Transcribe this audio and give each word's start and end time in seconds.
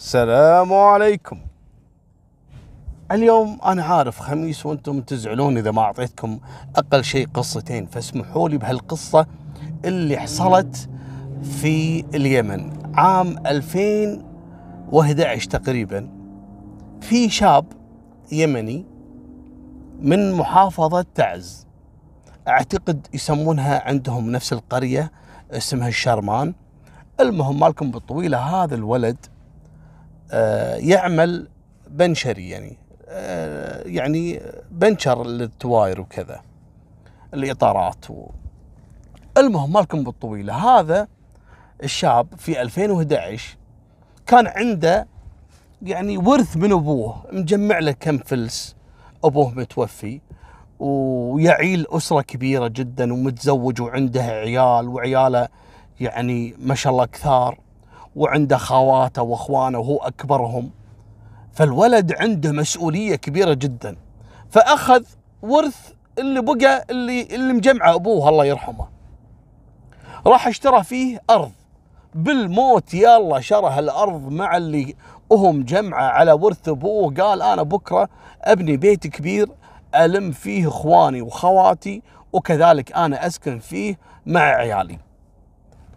السلام 0.00 0.72
عليكم. 0.72 1.38
اليوم 3.12 3.58
أنا 3.64 3.84
عارف 3.84 4.20
خميس 4.20 4.66
وأنتم 4.66 5.00
تزعلون 5.00 5.58
إذا 5.58 5.70
ما 5.70 5.82
أعطيتكم 5.82 6.40
أقل 6.76 7.04
شيء 7.04 7.28
قصتين 7.34 7.86
فاسمحوا 7.86 8.48
لي 8.48 8.58
بهالقصة 8.58 9.26
اللي 9.84 10.16
حصلت 10.16 10.88
في 11.42 12.04
اليمن 12.14 12.72
عام 12.94 13.46
2011 13.46 15.50
تقريبا. 15.50 16.10
في 17.00 17.28
شاب 17.28 17.64
يمني 18.32 18.84
من 20.00 20.32
محافظة 20.32 21.06
تعز 21.14 21.66
أعتقد 22.48 23.06
يسمونها 23.14 23.88
عندهم 23.88 24.32
نفس 24.32 24.52
القرية 24.52 25.12
اسمها 25.50 25.88
الشرمان. 25.88 26.54
المهم 27.20 27.60
مالكم 27.60 27.90
بالطويلة 27.90 28.38
هذا 28.38 28.74
الولد 28.74 29.26
يعمل 30.78 31.48
بنشري 31.88 32.48
يعني. 32.48 32.76
آه، 33.12 33.82
يعني 33.86 34.40
بنشر 34.70 35.26
للتواير 35.26 36.00
وكذا 36.00 36.40
الإطارات 37.34 38.10
و... 38.10 38.30
المهم 39.38 39.72
مالكم 39.72 40.04
بالطويلة. 40.04 40.54
هذا 40.54 41.08
الشاب 41.82 42.26
في 42.38 42.62
2011 42.62 43.56
كان 44.26 44.46
عنده 44.46 45.06
يعني 45.82 46.18
ورث 46.18 46.56
من 46.56 46.72
أبوه 46.72 47.24
مجمع 47.32 47.78
له 47.78 47.92
كم 47.92 48.18
فلس 48.18 48.76
أبوه 49.24 49.50
متوفي 49.50 50.20
ويعيل 50.78 51.86
أسرة 51.88 52.20
كبيرة 52.20 52.68
جدا 52.68 53.12
ومتزوج 53.12 53.80
وعنده 53.80 54.22
عيال 54.22 54.88
وعياله 54.88 55.48
يعني 56.00 56.54
ما 56.58 56.74
شاء 56.74 56.92
الله 56.92 57.04
كثار. 57.04 57.58
وعنده 58.16 58.56
خواته 58.56 59.22
واخوانه 59.22 59.78
وهو 59.78 59.96
أكبرهم. 59.96 60.70
فالولد 61.52 62.12
عنده 62.12 62.52
مسؤولية 62.52 63.16
كبيرة 63.16 63.54
جدا. 63.54 63.96
فأخذ 64.50 65.04
ورث 65.42 65.92
اللي 66.18 66.42
بقى 66.42 66.84
اللي 66.90 67.22
اللي 67.22 67.52
مجمعه 67.52 67.94
أبوه 67.94 68.28
الله 68.28 68.44
يرحمه. 68.44 68.88
راح 70.26 70.48
اشترى 70.48 70.82
فيه 70.84 71.22
أرض. 71.30 71.52
بالموت 72.14 72.94
يلا 72.94 73.40
شرى 73.40 73.66
هالارض 73.70 74.28
مع 74.32 74.56
اللي 74.56 74.94
هو 75.32 75.52
مجمعه 75.52 76.04
على 76.04 76.32
ورث 76.32 76.68
أبوه. 76.68 77.14
قال 77.14 77.42
أنا 77.42 77.62
بكرة 77.62 78.08
أبني 78.42 78.76
بيت 78.76 79.06
كبير 79.06 79.48
ألم 79.94 80.30
فيه 80.30 80.68
إخواني 80.68 81.22
وخواتي 81.22 82.02
وكذلك 82.32 82.92
أنا 82.92 83.26
أسكن 83.26 83.58
فيه 83.58 83.98
مع 84.26 84.40
عيالي. 84.40 84.98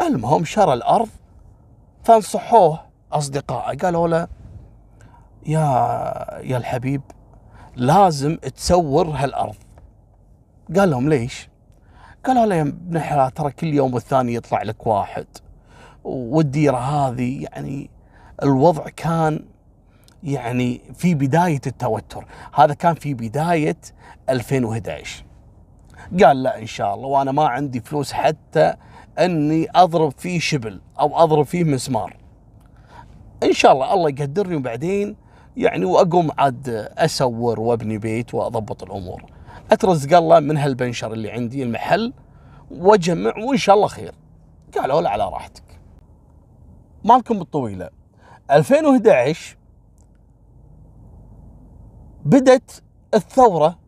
المهم 0.02 0.46
شرى 0.46 0.74
الأرض 0.74 1.10
فانصحوه 2.04 2.80
أصدقائه 3.12 3.78
قالوا 3.78 4.08
له 4.08 4.28
يا 5.46 5.60
يا 6.44 6.58
الحبيب 6.58 7.02
لازم 7.76 8.36
تسور 8.36 9.08
هالأرض. 9.08 9.56
قال 10.76 10.90
لهم 10.90 11.10
ليش؟ 11.10 11.50
قالوا 12.26 12.46
له 12.46 12.56
يا 12.56 12.62
ابن 12.62 12.98
الحلال 12.98 13.32
ترى 13.32 13.52
كل 13.52 13.68
يوم 13.68 13.94
والثاني 13.94 14.34
يطلع 14.34 14.64
لك 14.64 14.88
واحد 14.88 15.26
والديرة 16.04 16.78
هذه 16.78 17.44
يعني 17.44 17.90
الوضع 18.44 18.84
كان 18.96 19.46
يعني 20.24 20.82
في 20.94 21.16
بداية 21.16 21.62
التوتر، 21.68 22.26
هذا 22.54 22.74
كان 22.74 22.94
في 22.94 23.14
بداية 23.14 23.78
2011. 24.30 25.26
قال 26.24 26.44
لا 26.44 26.60
إن 26.60 26.66
شاء 26.66 26.94
الله 26.94 27.08
وأنا 27.08 27.32
ما 27.32 27.48
عندي 27.48 27.80
فلوس 27.80 28.14
حتى 28.14 28.76
أني 29.20 29.68
أضرب 29.76 30.12
فيه 30.18 30.40
شبل 30.40 30.82
أو 31.00 31.18
أضرب 31.24 31.46
فيه 31.46 31.64
مسمار. 31.64 32.18
إن 33.44 33.54
شاء 33.54 33.72
الله 33.72 33.94
الله 33.94 34.10
يقدرني 34.10 34.56
وبعدين 34.56 35.16
يعني 35.58 35.86
وأقوم 35.86 36.32
عاد 36.38 36.70
اسور 36.98 37.60
وأبني 37.60 37.98
بيت 37.98 38.34
وأضبط 38.34 38.84
الأمور. 38.84 39.26
أترزق 39.72 40.18
الله 40.18 40.40
من 40.40 40.58
هالبنشر 40.58 41.14
اللي 41.14 41.32
عندي 41.32 41.64
المحل 41.64 42.14
وأجمع 42.72 43.34
وإن 43.38 43.58
شاء 43.58 43.76
الله 43.76 43.88
خير. 43.88 44.16
قالوا 44.78 45.02
لا 45.02 45.10
على 45.10 45.24
راحتك. 45.24 45.64
مالكم 47.04 47.42
الطويله 47.42 47.90
2011 48.52 49.58
بدت 52.26 52.84
الثورة 53.14 53.80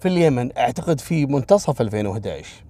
في 0.00 0.08
اليمن 0.08 0.58
أعتقد 0.58 1.00
في 1.00 1.26
منتصف 1.26 1.80
2011 1.80 2.64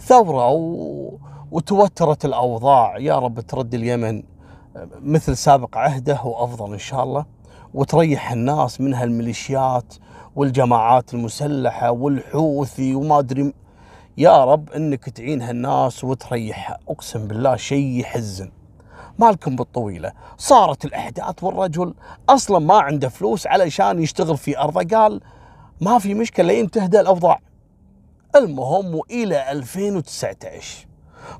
ثورة 0.00 0.48
و... 0.48 1.18
وتوترت 1.50 2.24
الأوضاع. 2.24 2.98
يا 2.98 3.18
رب 3.18 3.40
ترد 3.40 3.74
اليمن 3.74 4.22
مثل 5.00 5.36
سابق 5.36 5.76
عهده 5.76 6.22
وأفضل 6.24 6.72
إن 6.72 6.78
شاء 6.78 7.02
الله 7.02 7.24
وتريح 7.74 8.32
الناس 8.32 8.80
من 8.80 8.94
هالميليشيات 8.94 9.94
والجماعات 10.36 11.14
المسلحة 11.14 11.90
والحوثي 11.90 12.94
وما 12.94 13.18
أدري 13.18 13.54
يا 14.18 14.44
رب 14.44 14.70
إنك 14.70 15.08
تعين 15.08 15.42
هالناس 15.42 16.04
وتريحها 16.04 16.78
أقسم 16.88 17.28
بالله 17.28 17.56
شيء 17.56 18.00
يحزن. 18.00 18.50
مالكم 19.18 19.56
بالطويلة. 19.56 20.12
صارت 20.38 20.84
الأحداث 20.84 21.44
والرجل 21.44 21.94
أصلا 22.28 22.58
ما 22.58 22.74
عنده 22.74 23.08
فلوس 23.08 23.46
علشان 23.46 24.02
يشتغل 24.02 24.36
في 24.36 24.58
ارضه 24.58 24.96
قال 24.96 25.20
ما 25.80 25.98
في 25.98 26.14
مشكلة 26.14 26.46
لين 26.46 26.70
تهدى 26.70 27.00
الأوضاع. 27.00 27.40
المهم 28.36 28.94
والى 28.94 29.52
2019 29.52 30.86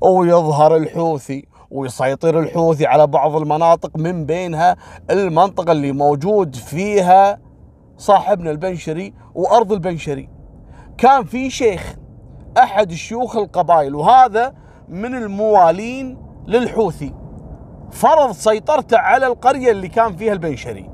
ويظهر 0.01 0.75
الحوثي 0.75 1.47
ويسيطر 1.71 2.39
الحوثي 2.39 2.85
على 2.85 3.07
بعض 3.07 3.35
المناطق 3.35 3.97
من 3.97 4.25
بينها 4.25 4.75
المنطقة 5.09 5.71
اللي 5.71 5.91
موجود 5.91 6.55
فيها 6.55 7.39
صاحبنا 7.97 8.51
البنشري 8.51 9.13
وأرض 9.35 9.71
البنشري. 9.71 10.29
كان 10.97 11.23
في 11.23 11.49
شيخ 11.49 11.95
أحد 12.57 12.93
شيوخ 12.93 13.35
القبائل 13.35 13.95
وهذا 13.95 14.53
من 14.87 15.15
الموالين 15.15 16.17
للحوثي. 16.47 17.13
فرض 17.91 18.31
سيطرته 18.31 18.97
على 18.97 19.27
القرية 19.27 19.71
اللي 19.71 19.87
كان 19.87 20.15
فيها 20.15 20.33
البنشري. 20.33 20.89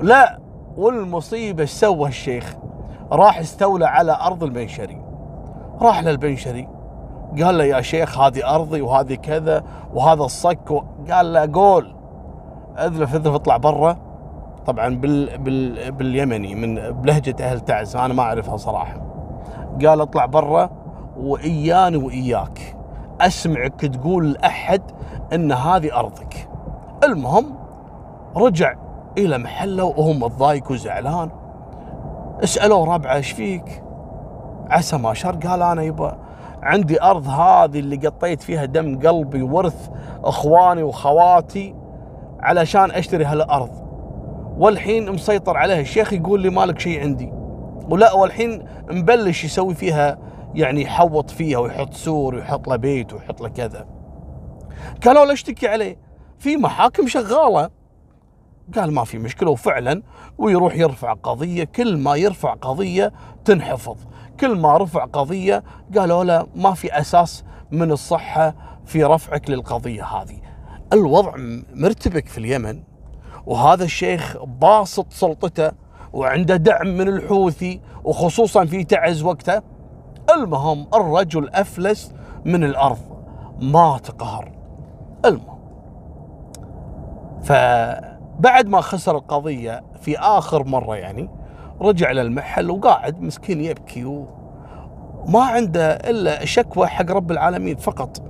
لا 0.00 0.38
والمصيبة 0.76 1.62
إيش 1.62 1.70
سوى 1.70 2.08
الشيخ؟ 2.08 2.56
راح 3.12 3.38
استولى 3.38 3.86
على 3.86 4.18
أرض 4.20 4.44
البنشري. 4.44 5.11
راح 5.82 6.02
للبنشري 6.02 6.68
قال 7.42 7.58
له 7.58 7.64
يا 7.64 7.80
شيخ 7.80 8.18
هذه 8.18 8.54
أرضي 8.54 8.80
وهذه 8.80 9.14
كذا 9.14 9.64
وهذا 9.94 10.22
الصك. 10.22 10.82
قال 11.10 11.32
له 11.32 11.50
قول. 11.52 11.94
اذلف 12.78 13.14
اذلف 13.14 13.34
اطلع 13.34 13.56
برا. 13.56 13.96
طبعا 14.66 14.88
بال 14.88 15.38
بال 15.38 15.92
باليمني 15.92 16.54
من 16.54 16.74
بلهجة 16.74 17.36
أهل 17.40 17.60
تعز. 17.60 17.96
أنا 17.96 18.14
ما 18.14 18.22
أعرفها 18.22 18.56
صراحة. 18.56 19.00
قال 19.86 20.00
اطلع 20.00 20.26
برا 20.26 20.70
وإياني 21.16 21.96
وإياك. 21.96 22.76
أسمعك 23.20 23.80
تقول 23.80 24.32
لأحد 24.32 24.82
إن 25.32 25.52
هذه 25.52 25.98
أرضك. 25.98 26.48
المهم 27.04 27.54
رجع 28.36 28.74
إلى 29.18 29.38
محله 29.38 29.84
وهو 29.84 30.12
متضايق 30.12 30.70
وزعلان. 30.70 31.30
اسالوه 32.44 32.94
ربعة 32.94 33.14
إيش 33.14 33.32
فيك؟ 33.32 33.82
عسى 34.72 34.96
ما 34.96 35.14
شر 35.14 35.36
قال 35.36 35.62
أنا 35.62 35.82
يبا 35.82 36.18
عندي 36.62 37.02
أرض 37.02 37.28
هذه 37.28 37.78
اللي 37.78 37.96
قطيت 37.96 38.42
فيها 38.42 38.64
دم 38.64 38.98
قلبي 38.98 39.42
ورث 39.42 39.88
إخواني 40.24 40.82
وخواتي 40.82 41.74
علشان 42.40 42.90
أشتري 42.90 43.24
هالأرض. 43.24 43.70
والحين 44.58 45.12
مسيطر 45.12 45.56
عليها. 45.56 45.80
الشيخ 45.80 46.12
يقول 46.12 46.40
لي 46.40 46.50
مالك 46.50 46.78
شيء 46.78 47.00
عندي. 47.00 47.32
ولا 47.90 48.12
والحين 48.12 48.64
مبلش 48.90 49.44
يسوي 49.44 49.74
فيها 49.74 50.18
يعني 50.54 50.82
يحوط 50.82 51.30
فيها 51.30 51.58
ويحط 51.58 51.94
سور 51.94 52.34
ويحط 52.34 52.68
له 52.68 52.76
بيت 52.76 53.12
ويحط 53.12 53.40
له 53.40 53.48
كذا. 53.48 53.86
قالوا 55.04 55.24
له 55.24 55.32
اشتكي 55.32 55.68
عليه. 55.68 55.96
في 56.38 56.56
محاكم 56.56 57.06
شغالة. 57.06 57.70
قال 58.74 58.92
ما 58.92 59.04
في 59.04 59.18
مشكلة 59.18 59.50
وفعلا 59.50 60.02
ويروح 60.38 60.76
يرفع 60.76 61.12
قضية. 61.12 61.64
كل 61.64 61.96
ما 61.96 62.16
يرفع 62.16 62.54
قضية 62.54 63.12
تنحفظ. 63.44 63.96
كل 64.42 64.58
ما 64.58 64.76
رفع 64.76 65.04
قضية 65.04 65.62
قالوا 65.98 66.24
له 66.24 66.46
ما 66.54 66.74
في 66.74 66.98
أساس 66.98 67.44
من 67.70 67.92
الصحة 67.92 68.54
في 68.84 69.04
رفعك 69.04 69.50
للقضية 69.50 70.04
هذه. 70.04 70.38
الوضع 70.92 71.32
مرتبك 71.74 72.28
في 72.28 72.38
اليمن 72.38 72.82
وهذا 73.46 73.84
الشيخ 73.84 74.36
باسط 74.44 75.06
سلطته 75.10 75.72
وعنده 76.12 76.56
دعم 76.56 76.86
من 76.86 77.08
الحوثي 77.08 77.80
وخصوصا 78.04 78.64
في 78.64 78.84
تعز 78.84 79.22
وقته. 79.22 79.62
المهم 80.34 80.86
الرجل 80.94 81.48
أفلس 81.48 82.12
من 82.44 82.64
الأرض 82.64 82.98
مات 83.60 84.10
قهر 84.10 84.52
المهم 85.24 85.58
فبعد 87.42 88.66
ما 88.66 88.80
خسر 88.80 89.16
القضية 89.16 89.84
في 90.00 90.18
آخر 90.18 90.64
مرة 90.64 90.96
يعني 90.96 91.41
رجع 91.80 92.10
للمحل 92.10 92.70
وقاعد 92.70 93.20
مسكين 93.20 93.60
يبكي 93.60 94.04
وما 94.04 95.42
عنده 95.42 95.92
إلا 95.92 96.44
شكوى 96.44 96.86
حق 96.86 97.10
رب 97.10 97.30
العالمين 97.30 97.76
فقط. 97.76 98.22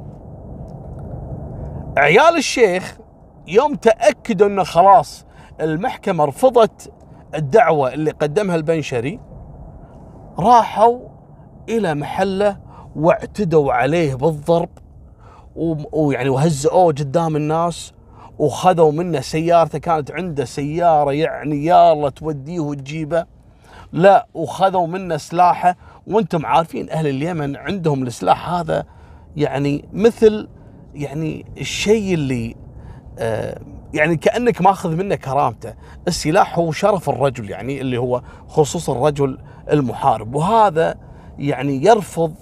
عيال 1.99 2.37
الشيخ 2.37 2.99
يوم 3.47 3.75
تأكدوا 3.75 4.47
إنه 4.47 4.63
خلاص 4.65 5.27
المحكمة 5.61 6.25
رفضت 6.25 6.93
الدعوة 7.35 7.93
اللي 7.95 8.11
قدمها 8.11 8.57
البنشري 8.57 9.21
راحوا 10.39 10.99
إلى 11.69 11.95
محله 11.95 12.57
واعتدوا 12.97 13.73
عليه 13.73 14.15
بالضرب 14.15 14.69
ويعني 15.93 16.29
وهزئوه 16.29 16.87
قدام 16.87 17.37
الناس 17.37 17.93
وخذوا 18.39 18.93
منه 18.93 19.21
سيارته 19.21 19.79
كانت 19.79 20.11
عنده 20.11 20.45
سيارة 20.45 21.13
يعني 21.13 21.65
يا 21.65 21.93
الله 21.93 22.09
توديه 22.09 22.61
وتجيبه. 22.61 23.27
لا 23.93 24.27
وخذوا 24.35 24.87
منه 24.87 25.17
سلاحه. 25.17 25.77
وأنتم 26.07 26.47
عارفين 26.47 26.91
أهل 26.91 27.07
اليمن 27.07 27.57
عندهم 27.57 28.03
السلاح 28.03 28.49
هذا 28.49 28.85
يعني 29.37 29.85
مثل 29.93 30.49
يعني 30.95 31.47
الشيء 31.59 32.15
اللي 32.15 32.57
آه 33.19 33.61
يعني 33.95 34.17
كأنك 34.17 34.63
ماخذ 34.63 34.97
منه 34.97 35.15
كرامته، 35.15 35.75
السلاح 36.09 36.59
هو 36.59 36.73
شرف 36.73 37.11
الرجل 37.11 37.51
يعني 37.51 37.81
اللي 37.81 37.99
هو 37.99 38.23
خصوصا 38.49 38.93
الرجل 38.93 39.39
المحارب. 39.71 40.35
وهذا 40.35 40.95
يعني 41.39 41.85
يرفض 41.85 42.35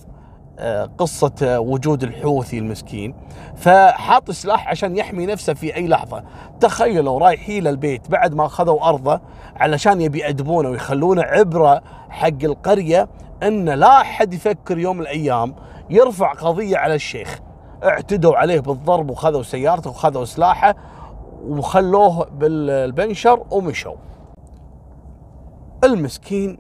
قصة 0.99 1.61
وجود 1.61 2.03
الحوثي 2.03 2.59
المسكين. 2.59 3.15
فحاط 3.57 4.31
سلاح 4.31 4.69
عشان 4.69 4.97
يحمي 4.97 5.27
نفسه 5.27 5.55
في 5.55 5.77
أي 5.77 5.89
لحظة. 5.89 6.25
تخيلوا 6.61 7.19
رايحين 7.19 7.65
للبيت 7.65 8.11
بعد 8.11 8.35
ما 8.35 8.47
أخذوا 8.47 8.89
أرضه 8.89 9.21
علشان 9.57 10.01
يبي 10.01 10.19
يأدبونه 10.19 10.69
ويخلونه 10.69 11.23
عبرة 11.23 11.83
حق 12.11 12.45
القرية 12.45 13.09
أن 13.43 13.69
لا 13.69 14.01
أحد 14.01 14.35
يفكر 14.35 14.79
يوم 14.79 14.97
من 14.97 15.03
الأيام 15.03 15.55
يرفع 15.91 16.33
قضية 16.33 16.77
على 16.77 16.95
الشيخ. 16.95 17.41
اعتدوا 17.85 18.37
عليه 18.37 18.61
بالضرب 18.61 19.11
وخذوا 19.11 19.43
سيارته 19.43 19.91
وخذوا 19.91 20.25
سلاحه 20.25 20.75
وخلوه 21.43 22.25
بالبنشر 22.25 23.47
ومشوا. 23.51 23.95
المسكين 25.85 26.59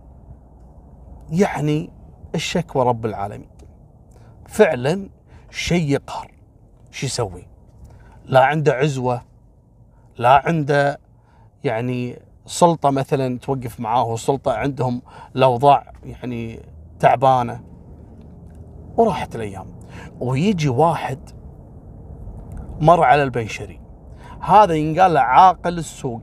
يعني 1.30 1.90
الشكوى 2.34 2.84
رب 2.84 3.06
العالمين. 3.06 3.59
فعلا 4.50 5.08
شيء 5.50 5.90
يقهر. 5.90 6.30
شو 6.90 7.06
يسوي؟ 7.06 7.46
لا 8.24 8.44
عنده 8.44 8.72
عزوة 8.72 9.22
لا 10.18 10.42
عنده 10.46 11.00
يعني 11.64 12.22
سلطة 12.46 12.90
مثلا 12.90 13.38
توقف 13.38 13.80
معاه 13.80 14.06
وسلطة 14.06 14.52
عندهم 14.52 15.02
الأوضاع 15.36 15.92
يعني 16.04 16.60
تعبانة. 17.00 17.60
وراحت 18.96 19.36
الأيام. 19.36 19.66
ويجي 20.20 20.68
واحد 20.68 21.18
مر 22.80 23.04
على 23.04 23.22
البنشري. 23.22 23.80
هذا 24.40 24.74
ينقال 24.74 25.14
له 25.14 25.20
عاقل 25.20 25.78
السوق. 25.78 26.22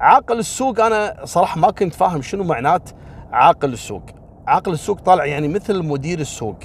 عاقل 0.00 0.38
السوق 0.38 0.80
أنا 0.80 1.24
صراحة 1.24 1.60
ما 1.60 1.70
كنت 1.70 1.94
فاهم 1.94 2.22
شنو 2.22 2.44
معنات 2.44 2.90
عاقل 3.32 3.72
السوق. 3.72 4.02
عاقل 4.46 4.72
السوق 4.72 5.00
طالع 5.00 5.24
يعني 5.24 5.48
مثل 5.48 5.82
مدير 5.82 6.20
السوق. 6.20 6.58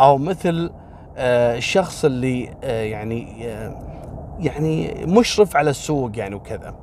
أو 0.00 0.18
مثل 0.18 0.70
آه، 1.16 1.56
الشخص 1.56 2.04
اللي 2.04 2.50
آه، 2.64 2.82
يعني 2.82 3.48
آه، 3.48 3.74
يعني 4.38 4.94
مشرف 5.06 5.56
على 5.56 5.70
السوق 5.70 6.10
يعني 6.14 6.34
وكذا. 6.34 6.74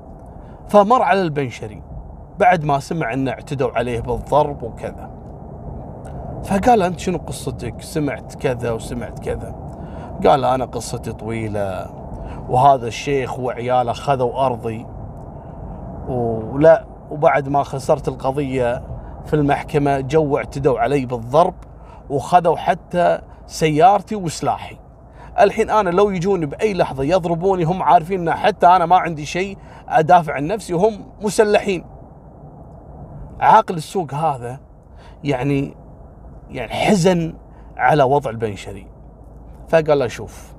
فمر 0.69 1.01
على 1.01 1.21
البنشري. 1.21 1.81
بعد 2.39 2.63
ما 2.63 2.79
سمع 2.79 3.13
إنه 3.13 3.31
اعتدوا 3.31 3.71
عليه 3.71 4.00
بالضرب 4.00 4.63
وكذا. 4.63 5.09
فقال 6.44 6.81
أنت 6.81 7.00
شنو 7.00 7.17
قصتك؟ 7.17 7.81
سمعت 7.81 8.35
كذا 8.35 8.71
وسمعت 8.71 9.19
كذا. 9.19 9.56
قال 10.25 10.45
أنا 10.45 10.65
قصتي 10.65 11.13
طويلة 11.13 11.88
وهذا 12.50 12.88
الشيخ 12.88 13.39
وعياله 13.39 13.94
خذوا 13.94 14.45
أرضي 14.45 14.85
ولا 16.07 16.85
وبعد 17.11 17.50
ما 17.50 17.63
خسرت 17.63 18.07
القضية 18.07 18.81
في 19.25 19.33
المحكمة 19.33 20.00
جو 20.00 20.38
اعتدوا 20.38 20.79
علي 20.79 21.06
بالضرب 21.06 21.53
وخذوا 22.10 22.57
حتى 22.57 23.19
سيارتي 23.48 24.16
وسلاحي. 24.16 24.78
الحين 25.40 25.69
أنا 25.69 25.90
لو 25.90 26.10
يجوني 26.10 26.46
بأي 26.46 26.74
لحظة 26.74 27.04
يضربوني 27.04 27.63
هم 27.63 27.84
عارفين 27.84 28.28
إن 28.28 28.36
حتى 28.36 28.68
أنا 28.68 28.86
ما 28.86 28.98
عندي 28.98 29.25
شيء 29.25 29.57
أدافع 29.88 30.34
عن 30.34 30.48
نفسي 30.48 30.74
وهم 30.74 31.06
مسلحين. 31.22 31.86
عاقل 33.40 33.75
السوق 33.75 34.13
هذا 34.13 34.60
يعني 35.24 35.78
يعني 36.50 36.74
حزن 36.74 37.34
على 37.78 38.04
وضع 38.04 38.30
البنشري 38.30 38.88
فقال 39.68 40.00
له 40.00 40.07
شوف 40.07 40.54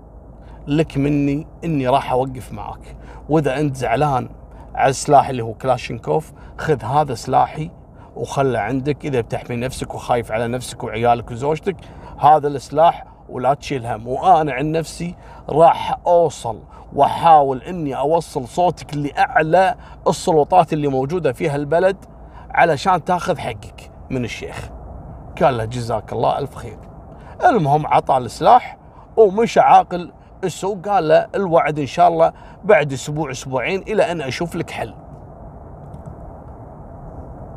لك 0.67 0.99
مني 0.99 1.47
إني 1.65 1.89
راح 1.89 2.13
أوقف 2.13 2.53
معك. 2.53 2.97
وإذا 3.29 3.61
أنت 3.61 3.77
زعلان 3.77 4.29
على 4.75 4.91
السلاح 4.91 5.29
اللي 5.29 5.43
هو 5.43 5.55
كلاشينكوف 5.55 6.33
خذ 6.59 6.85
هذا 6.85 7.15
سلاحي 7.15 7.71
وخله 8.17 8.59
عندك 8.59 9.05
إذا 9.05 9.21
بتحمي 9.21 9.57
نفسك 9.57 9.95
وخايف 9.95 10.33
على 10.33 10.49
نفسك 10.49 10.85
وعيالك 10.85 11.31
وزوجتك 11.31 11.77
هذا 12.19 12.49
السلاح 12.49 13.05
ولا 13.29 13.55
تشيل 13.55 13.87
هم. 13.87 14.09
وأنا 14.09 14.53
عن 14.53 14.73
نفسي 14.73 15.15
راح 15.49 15.99
أوصل 16.07 16.63
وأحاول 16.93 17.63
إني 17.63 17.97
أوصل 17.97 18.49
صوتك 18.49 18.97
لأعلى 18.97 19.75
السلطات 20.09 20.73
اللي 20.73 20.89
موجودة 20.89 21.33
في 21.33 21.49
هالبلد 21.49 21.97
علشان 22.51 23.05
تأخذ 23.05 23.39
حقك 23.39 23.91
من 24.11 24.25
الشيخ. 24.25 24.69
قال 25.43 25.57
له 25.57 25.65
جزاك 25.65 26.13
الله 26.13 26.39
ألف 26.39 26.55
خير. 26.55 26.79
المهم 27.45 27.87
عطى 27.87 28.17
السلاح 28.17 28.79
ومشى 29.17 29.61
عاقل 29.61 30.13
السوق. 30.45 30.89
قال 30.89 31.09
له 31.09 31.27
الوعد 31.35 31.79
إن 31.79 31.87
شاء 31.87 32.09
الله 32.09 32.33
بعد 32.65 32.93
أسبوع 32.93 33.31
أسبوعين 33.31 33.83
إلى 33.83 34.13
أن 34.13 34.21
أشوف 34.21 34.57
لك 34.57 34.71
حل. 34.71 34.95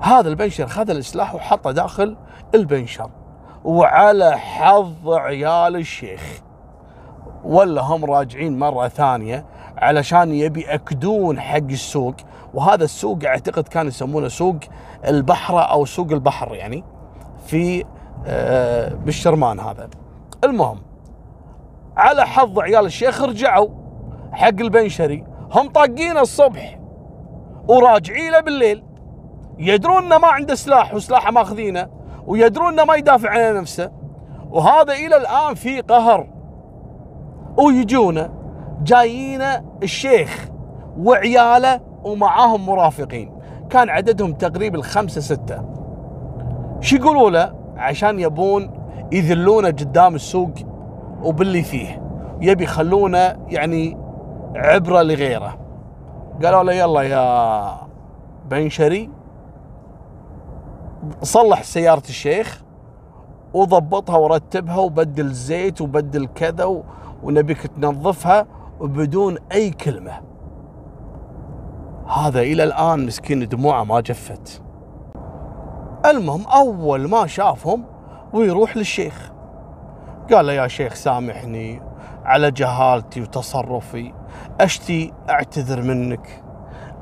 هذا 0.01 0.29
البنشر 0.29 0.67
خذ 0.67 0.89
السلاح 0.89 1.35
وحطه 1.35 1.71
داخل 1.71 2.17
البنشر 2.55 3.09
وعلى 3.63 4.37
حظ 4.37 5.09
عيال 5.09 5.75
الشيخ. 5.75 6.41
ولا 7.43 7.81
هم 7.81 8.05
راجعين 8.05 8.59
مرة 8.59 8.87
ثانية 8.87 9.45
علشان 9.77 10.31
يبي 10.31 10.61
يأكدون 10.61 11.39
حق 11.39 11.57
السوق 11.57 12.15
وهذا 12.53 12.83
السوق 12.83 13.25
أعتقد 13.25 13.67
كان 13.67 13.87
يسمونه 13.87 14.27
سوق 14.27 14.55
البحرة 15.07 15.59
أو 15.59 15.85
سوق 15.85 16.11
البحر 16.11 16.55
يعني 16.55 16.83
في 17.45 17.85
آه، 18.25 18.93
بالشرمان 18.93 19.59
هذا. 19.59 19.89
المهم 20.43 20.79
على 21.97 22.27
حظ 22.27 22.59
عيال 22.59 22.85
الشيخ 22.85 23.21
رجعوا 23.21 23.69
حق 24.31 24.59
البنشري 24.59 25.23
هم 25.51 25.69
طاقين 25.69 26.17
الصبح 26.17 26.79
وراجعين 27.67 28.31
له 28.31 28.39
بالليل. 28.39 28.83
يدرون 29.59 30.03
إنه 30.03 30.17
ما 30.17 30.27
عنده 30.27 30.55
سلاح 30.55 30.93
وسلاحه 30.93 31.31
ماخذينه 31.31 31.89
ويدرون 32.27 32.73
إنه 32.73 32.83
ما 32.83 32.95
يدافع 32.95 33.29
عن 33.29 33.55
نفسه. 33.55 33.91
وهذا 34.51 34.93
إلى 34.93 35.17
الآن 35.17 35.55
في 35.55 35.81
قهر. 35.81 36.27
ويجونا 37.57 38.33
جايينا 38.83 39.65
الشيخ 39.83 40.49
وعياله 40.97 41.81
ومعاهم 42.03 42.65
مرافقين. 42.65 43.31
كان 43.69 43.89
عددهم 43.89 44.33
تقريبا 44.33 44.81
خمسة 44.81 45.21
ستة. 45.21 45.63
شو 46.81 46.95
يقولوا 46.95 47.29
له؟ 47.29 47.55
عشان 47.77 48.19
يبون 48.19 48.71
يذلونه 49.11 49.67
قدام 49.67 50.15
السوق 50.15 50.51
وباللي 51.23 51.63
فيه. 51.63 52.01
يبي 52.41 52.63
يخلونه 52.63 53.37
يعني 53.47 53.97
عبرة 54.55 55.01
لغيره. 55.01 55.57
قالوا 56.43 56.63
له 56.63 56.73
يلا 56.73 57.01
يا 57.01 57.71
بنشري 58.49 59.18
صلح 61.23 61.63
سيارة 61.63 62.03
الشيخ 62.09 62.63
وضبطها 63.53 64.17
ورتبها 64.17 64.77
وبدل 64.77 65.31
زيت 65.31 65.81
وبدل 65.81 66.27
كذا 66.35 66.83
ونبيك 67.23 67.67
تنظفها 67.67 68.47
وبدون 68.79 69.37
أي 69.51 69.69
كلمة. 69.69 70.21
هذا 72.07 72.41
إلى 72.41 72.63
الآن 72.63 73.05
مسكين 73.05 73.47
دموعه 73.47 73.83
ما 73.83 74.01
جفت. 74.01 74.61
المهم 76.05 76.47
أول 76.47 77.09
ما 77.09 77.27
شافهم 77.27 77.85
ويروح 78.33 78.77
للشيخ. 78.77 79.31
قال 80.31 80.45
له 80.45 80.53
يا 80.53 80.67
شيخ 80.67 80.93
سامحني 80.93 81.81
على 82.25 82.51
جهالتي 82.51 83.21
وتصرفي. 83.21 84.13
أشتي 84.61 85.13
أعتذر 85.29 85.81
منك. 85.81 86.43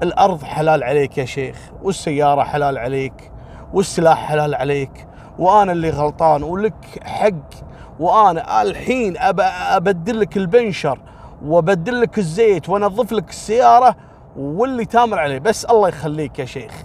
الأرض 0.03 0.43
حلال 0.43 0.83
عليك 0.83 1.17
يا 1.17 1.25
شيخ 1.25 1.71
والسيارة 1.83 2.43
حلال 2.43 2.77
عليك. 2.77 3.31
والسلاح 3.73 4.27
حلال 4.27 4.55
عليك 4.55 5.07
وأنا 5.39 5.71
اللي 5.71 5.89
غلطان 5.89 6.43
ولك 6.43 7.03
حق 7.03 7.67
وأنا 7.99 8.61
الحين 8.61 9.17
أبدل 9.17 10.19
لك 10.19 10.37
البنشر 10.37 10.99
وأبدل 11.45 12.01
لك 12.01 12.17
الزيت 12.17 12.69
وأنظف 12.69 13.11
لك 13.11 13.29
السيارة 13.29 13.95
واللي 14.37 14.85
تامر 14.85 15.19
عليه. 15.19 15.39
بس 15.39 15.65
الله 15.65 15.89
يخليك 15.89 16.39
يا 16.39 16.45
شيخ. 16.45 16.83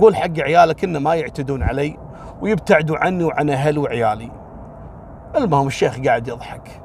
قول 0.00 0.16
حق 0.16 0.38
عيالك 0.38 0.84
إنه 0.84 0.98
ما 0.98 1.14
يعتدون 1.14 1.62
علي 1.62 1.98
ويبتعدوا 2.42 2.96
عني 2.96 3.24
وعن 3.24 3.50
أهلي 3.50 3.78
وعيالي. 3.78 4.30
المهم 5.36 5.66
الشيخ 5.66 6.00
قاعد 6.00 6.28
يضحك. 6.28 6.82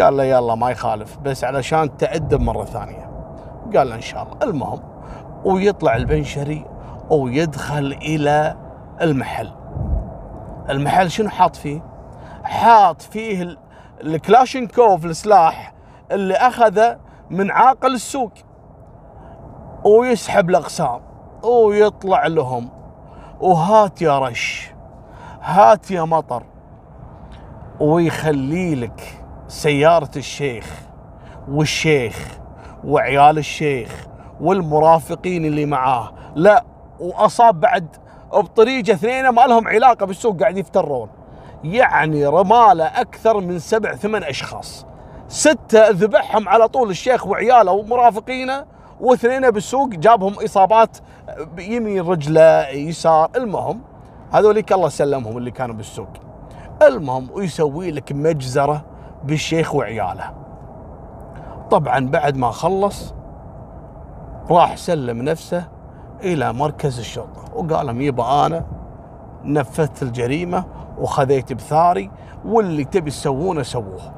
قال 0.00 0.16
له 0.16 0.24
يلا 0.24 0.54
ما 0.54 0.70
يخالف 0.70 1.18
بس 1.18 1.44
علشان 1.44 1.96
تأدب 1.96 2.40
مرة 2.40 2.64
ثانية. 2.64 3.10
قال 3.76 3.88
له 3.88 3.94
إن 3.94 4.00
شاء 4.00 4.22
الله. 4.22 4.36
المهم 4.42 4.80
ويطلع 5.44 5.96
البنشري 5.96 6.64
ويدخل 7.10 7.92
إلى 8.02 8.56
المحل. 9.02 9.52
المحل 10.70 11.10
شنو 11.10 11.28
حاط 11.28 11.56
فيه؟ 11.56 11.82
حاط 12.44 13.02
فيه 13.02 13.42
ال- 13.42 13.58
الكلاشينكوف 14.02 15.04
السلاح 15.04 15.72
اللي 16.12 16.34
أخذه 16.34 16.98
من 17.30 17.50
عاقل 17.50 17.94
السوق. 17.94 18.32
ويسحب 19.84 20.50
الأقسام 20.50 21.00
ويطلع 21.44 22.26
لهم. 22.26 22.68
وهات 23.40 24.02
يا 24.02 24.18
رش 24.18 24.70
هات 25.42 25.90
يا 25.90 26.02
مطر. 26.02 26.42
ويخلي 27.80 28.74
لك 28.74 29.24
سيارة 29.48 30.10
الشيخ 30.16 30.82
والشيخ 31.48 32.38
وعيال 32.84 33.38
الشيخ 33.38 34.06
والمرافقين 34.40 35.44
اللي 35.44 35.66
معاه. 35.66 36.12
لا 36.34 36.64
وأصاب 37.00 37.60
بعد 37.60 37.86
بطريقة 38.32 38.92
اثنين 38.92 39.28
ما 39.28 39.40
لهم 39.40 39.68
علاقة 39.68 40.06
بالسوق 40.06 40.40
قاعد 40.40 40.56
يفترون. 40.56 41.08
يعني 41.64 42.26
رمالة 42.26 42.84
أكثر 42.84 43.40
من 43.40 43.58
سبع 43.58 43.94
ثمان 43.94 44.22
أشخاص. 44.22 44.86
ستة 45.28 45.88
ذبحهم 45.88 46.48
على 46.48 46.68
طول 46.68 46.90
الشيخ 46.90 47.26
وعياله 47.26 47.72
ومرافقينه 47.72 48.64
واثنين 49.00 49.50
بالسوق 49.50 49.88
جابهم 49.88 50.34
إصابات 50.44 50.96
يمين 51.58 52.06
رجلة 52.06 52.68
يسار 52.68 53.30
المهم 53.36 53.80
هذوليك 54.32 54.72
الله 54.72 54.88
سلمهم 54.88 55.38
اللي 55.38 55.50
كانوا 55.50 55.74
بالسوق. 55.74 56.08
المهم 56.82 57.28
ويسوي 57.32 57.90
لك 57.90 58.12
مجزرة 58.12 58.84
بالشيخ 59.24 59.74
وعياله. 59.74 60.34
طبعا 61.70 62.08
بعد 62.08 62.36
ما 62.36 62.50
خلص 62.50 63.14
راح 64.50 64.76
سلم 64.76 65.22
نفسه 65.22 65.68
إلى 66.22 66.52
مركز 66.52 66.98
الشرطة. 66.98 67.44
وقال 67.54 67.86
لهم 67.86 68.00
يبا 68.00 68.46
أنا 68.46 68.64
نفذت 69.44 70.02
الجريمة 70.02 70.64
وخذيت 70.98 71.52
بثاري 71.52 72.10
واللي 72.44 72.84
تبي 72.84 73.10
تسوونه 73.10 73.62
سووه. 73.62 74.12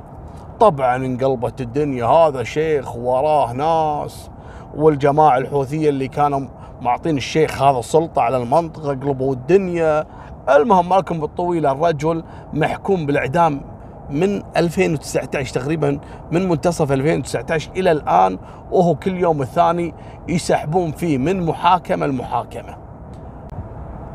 طبعا 0.61 0.97
انقلبت 0.97 1.61
الدنيا 1.61 2.07
هذا 2.07 2.43
شيخ 2.43 2.97
وراه 2.97 3.52
ناس 3.52 4.31
والجماعة 4.76 5.38
الحوثية 5.38 5.88
اللي 5.88 6.09
كانوا 6.09 6.40
معطين 6.81 7.17
الشيخ 7.17 7.62
هذا 7.62 7.78
السلطة 7.78 8.23
على 8.23 8.37
المنطقة 8.37 8.88
قلبوا 8.88 9.33
الدنيا. 9.33 10.05
المهم 10.49 10.88
مالكم 10.88 11.21
بالطويلة 11.21 11.73
الرجل 11.73 12.25
محكوم 12.52 13.07
بالإعدام. 13.07 13.61
من 14.11 14.43
2019 14.57 15.55
تقريبا 15.55 16.00
من 16.31 16.49
منتصف 16.49 16.93
2019 16.93 17.71
إلى 17.77 17.93
الآن 17.93 18.38
وهو 18.71 18.95
كل 18.95 19.17
يوم 19.17 19.43
الثاني 19.43 19.95
يسحبون 20.29 20.93
فيه 20.93 21.19
من 21.19 21.47
محاكمة 21.47 22.07
لمحاكمة. 22.07 22.77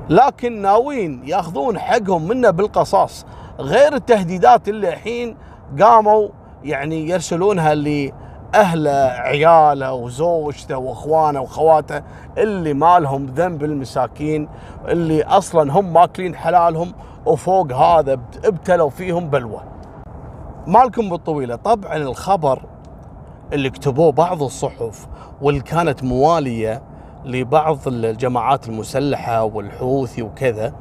لكن 0.09 0.61
ناويين 0.61 1.21
ياخذون 1.25 1.79
حقهم 1.79 2.27
منه 2.27 2.49
بالقصاص 2.49 3.25
غير 3.59 3.95
التهديدات 3.95 4.69
اللي 4.69 4.89
الحين 4.89 5.37
قاموا 5.81 6.27
يعني 6.63 7.09
يرسلونها 7.09 7.75
لأهله 7.75 8.91
عياله 9.07 9.93
وزوجته 9.93 10.77
وإخوانه 10.77 11.41
وخواته 11.41 12.01
اللي 12.37 12.73
ما 12.73 12.99
لهم 12.99 13.25
ذنب 13.25 13.63
المساكين 13.63 14.49
اللي 14.87 15.23
أصلا 15.23 15.73
هم 15.73 15.93
ماكلين 15.93 16.35
حلالهم 16.35 16.93
وفوق 17.25 17.71
هذا 17.71 18.19
ابتلوا 18.45 18.89
فيهم 18.89 19.29
بلوى. 19.29 19.72
مالكم 20.67 21.09
بالطويلة. 21.09 21.55
طبعا 21.55 21.97
الخبر 21.97 22.61
اللي 23.53 23.69
كتبوه 23.69 24.11
بعض 24.11 24.43
الصحف 24.43 25.07
واللي 25.41 25.61
كانت 25.61 26.03
موالية 26.03 26.83
لبعض 27.25 27.77
الجماعات 27.87 28.67
المسلحة 28.67 29.43
والحوثي 29.43 30.21
وكذا 30.21 30.73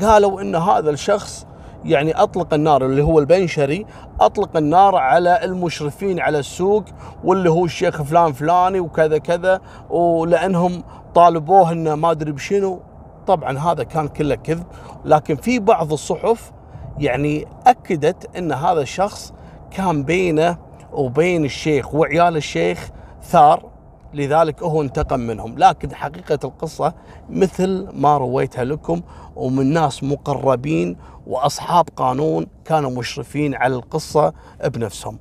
قالوا 0.00 0.40
إن 0.40 0.54
هذا 0.54 0.90
الشخص 0.90 1.46
يعني 1.84 2.12
أطلق 2.12 2.54
النار 2.54 2.86
اللي 2.86 3.02
هو 3.02 3.18
البنشري 3.18 3.86
أطلق 4.20 4.56
النار 4.56 4.96
على 4.96 5.44
المشرفين 5.44 6.20
على 6.20 6.38
السوق 6.38 6.84
واللي 7.24 7.50
هو 7.50 7.64
الشيخ 7.64 8.02
فلان 8.02 8.32
فلاني 8.32 8.80
وكذا 8.80 9.18
كذا 9.18 9.60
ولأنهم 9.90 10.82
طالبوه 11.14 11.72
إنه 11.72 11.94
ما 11.94 12.10
أدري 12.10 12.32
بشنو. 12.32 12.80
طبعا 13.26 13.58
هذا 13.58 13.82
كان 13.82 14.08
كله 14.08 14.34
كذب 14.34 14.66
لكن 15.04 15.36
في 15.36 15.58
بعض 15.58 15.92
الصحف 15.92 16.52
يعني 16.98 17.46
أكدت 17.66 18.36
إن 18.36 18.52
هذا 18.52 18.80
الشخص 18.80 19.32
كان 19.70 20.02
بينه 20.02 20.58
وبين 20.92 21.44
الشيخ 21.44 21.94
وعيال 21.94 22.36
الشيخ 22.36 22.90
ثار 23.22 23.70
لذلك 24.14 24.62
هو 24.62 24.82
انتقم 24.82 25.20
منهم. 25.20 25.58
لكن 25.58 25.94
حقيقة 25.94 26.38
القصة 26.44 26.94
مثل 27.30 27.88
ما 27.94 28.18
رويتها 28.18 28.64
لكم 28.64 29.00
ومن 29.36 29.72
ناس 29.72 30.04
مقربين 30.04 30.96
وأصحاب 31.26 31.88
قانون 31.96 32.46
كانوا 32.64 32.90
مشرفين 32.90 33.54
على 33.54 33.74
القصة 33.74 34.32
بنفسهم. 34.64 35.18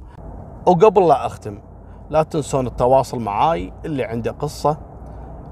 وقبل 0.66 1.08
لا 1.08 1.26
أختم 1.26 1.60
لا 2.10 2.24
تنسون 2.24 2.68
التواصل 2.68 3.20
معاي 3.20 3.74
اللي 3.86 4.04
عنده 4.04 4.32
قصة. 4.32 4.78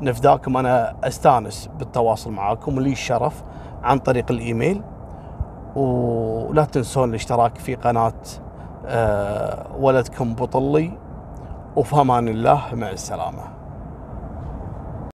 نفداكم 0.01 0.57
أنا 0.57 0.95
أستانس 1.03 1.69
بالتواصل 1.79 2.31
معاكم 2.31 2.77
ولي 2.77 2.91
الشرف 2.91 3.43
عن 3.83 3.99
طريق 3.99 4.31
الإيميل. 4.31 4.81
ولا 5.75 6.65
تنسون 6.65 7.09
الاشتراك 7.09 7.57
في 7.57 7.75
قناة 7.75 8.13
آه، 8.85 9.65
ولدكم 9.79 10.33
بطلي. 10.35 10.97
وفي 11.75 12.01
أمان 12.01 12.27
الله 12.27 12.61
مع 12.73 12.89
السلامة. 12.89 13.62